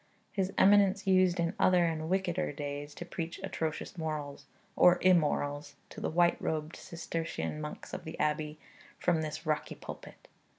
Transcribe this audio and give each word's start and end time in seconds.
His 0.31 0.51
eminence 0.57 1.05
used 1.05 1.39
in 1.39 1.53
other 1.59 1.85
and 1.85 2.09
wickeder 2.09 2.51
days 2.51 2.95
to 2.95 3.05
preach 3.05 3.39
atrocious 3.43 3.99
morals, 3.99 4.47
or 4.75 4.97
immorals, 5.01 5.75
to 5.89 6.01
the 6.01 6.09
white 6.09 6.41
robed 6.41 6.75
Cistercian 6.75 7.61
monks 7.61 7.93
of 7.93 8.03
the 8.03 8.19
abbey, 8.19 8.57
from 8.97 9.21
this 9.21 9.45
rocky 9.45 9.75
pulpit. 9.75 10.27